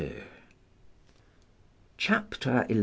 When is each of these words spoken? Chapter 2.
Chapter 1.97 2.65
2. 2.67 2.79